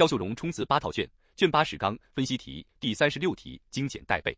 [0.00, 1.06] 肖秀荣冲刺八套卷，
[1.36, 4.34] 卷八史纲分析题第三十六题精简带背。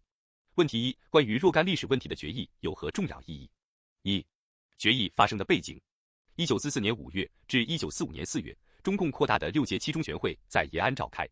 [0.56, 3.48] 问题一：关于若干历史问题的决议有何重要意义？
[4.02, 4.26] 一、
[4.76, 5.80] 决议发生的背景：
[6.34, 8.52] 一九四四年五月至一九四五年四月，
[8.82, 11.28] 中共扩大的六届七中全会在延安召开，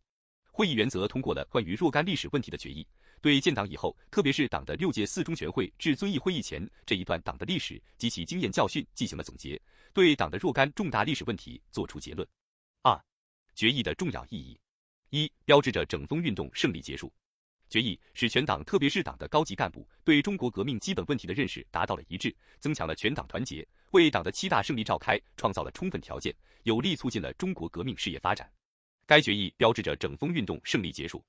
[0.53, 2.87] 会议原则通过了关于若干历史问题的决议，
[3.21, 9.61] 对建党以后，特别是党的六届四中全会至遵义会议前这一段党的历史及其经验教训进行了总结，
[9.93, 12.25] 对党的若干重大历史问题作出结论。
[12.83, 13.05] 二、
[13.55, 14.59] 决议的重要意义：
[15.11, 17.13] 一、标志着整风运动胜利结束。
[17.69, 26.35] 决议使全党特别是党的高级干部对中国革命基本问题的认识达到了一致，增强了全党团结，为党的七大胜利召开创造了充分条件，
[26.65, 28.51] 有力促进了中国革命事业发展。
[29.07, 31.25] 该决议标志着整风运动胜利结束。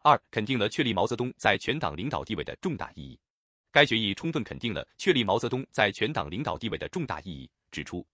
[0.00, 3.18] 二、肯定了确立毛泽东在全党领导地位的重大意义。
[3.70, 8.06] 该决议充分肯定了确立毛泽东在全党领导地位的重大意义，指出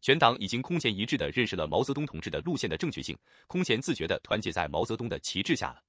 [0.00, 5.82] 全党已经空前一致地认识了毛泽东同志的路线的正确性，空前自觉地团结在毛泽东的旗帜下了。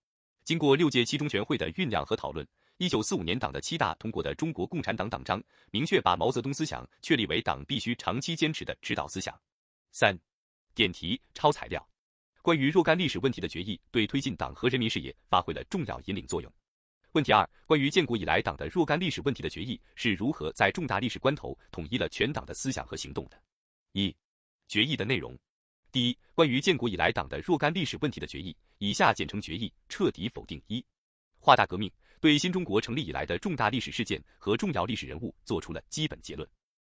[0.43, 2.45] 经过六届七中全会的酝酿和讨论，
[2.77, 5.39] 一九四五年党的七大通过的《中国共产党党章》
[5.69, 9.39] 明确把毛泽东思想确立为党必须长期坚持的指导思想。
[9.91, 10.17] 三、
[10.73, 11.87] 点题抄材料：
[12.41, 16.51] 关于若干历史问题的决议，对推进党和人民事业发挥了重要引领作用。
[17.11, 23.39] 问题二：关于建国以来党的若干历史问题的决议是如何在重大历史关头统一了全党的思想和行动的？
[23.91, 24.15] 一、
[24.67, 25.37] 决议的内容。
[25.91, 30.85] 第一，关于建国以来党的若干历史问题的决议，以下简称决议，彻底否定一
[31.39, 36.47] 化大革命，对新中国成立以来的重大历史事件和重要历史人物做出了基本结论。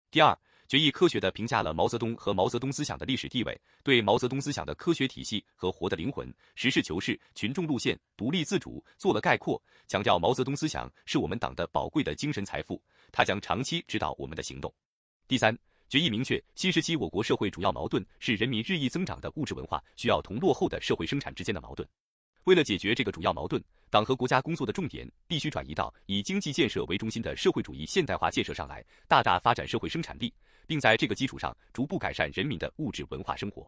[0.10, 0.36] 第二，
[0.68, 12.82] 决议科学的评价了毛泽东和毛泽东思想的历史地位，对毛泽东思想的科学体系和活的灵魂、实事求是、群众路线、独立自主做了概括，强调毛泽东思想是我们党的宝贵的精神财富，
[13.12, 14.74] 它将长期指导我们的行动。
[15.28, 15.56] 第三。
[15.90, 21.88] 决议明确，新时期我国社会主要矛盾是人民日益增长的物质文化需要同落后的社会生产之间的矛盾。
[22.44, 30.34] 为了解决这个主要矛盾，党和国家工作的重点必须转移到以经济建设为中心的社会主义现代化建设上来，大大发展社会生产力，
[30.66, 33.66] 并在这个基础上逐步改善人民的物质文化生活。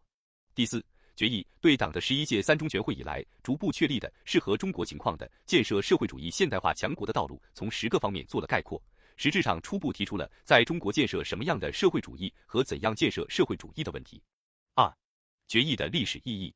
[0.53, 0.83] 第四，
[1.15, 8.81] 决议对党的十一届三中全会以来逐步确立的适合中国情况的建设社会主义现代化强国的道路，从十个方面做了概括。
[9.19, 14.23] 实质上初步提出了在中国建设什么样的社会主义和怎样建设社会主义的问题。
[14.75, 14.89] 二、
[15.45, 16.55] 决议的历史意义。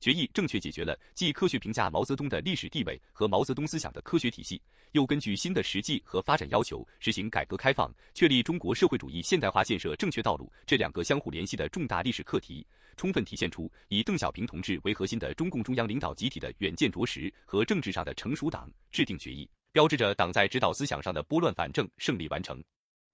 [0.00, 4.60] 决议正确解决了既科学评价毛泽东的历史地位和毛泽东思想的科学体系，
[4.92, 12.66] 又根据新的实际和发展要求实行改革开放，确立中国社会主义现代化建设正确道路这两个相互联系的重大历史课题，
[12.98, 18.50] 充分体现出以邓小平同志为核心的中共中央领导集体的远见卓识和政治上的成熟。
[18.50, 19.48] 党制定决议。
[19.74, 22.62] 标志着党在指导思想上的拨乱反正胜利完成。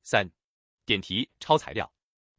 [0.02, 0.28] 三、
[0.84, 1.90] 点题抄材料。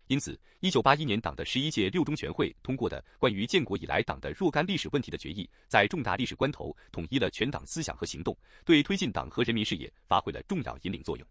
[0.06, 11.28] 因此，一九八一年党的十一届六中全会通过的关于建国以来党的若干历史问题的决议，在重大历史关头统一了全党思想和行动，对推进党和人民事业发挥了重要引领作用。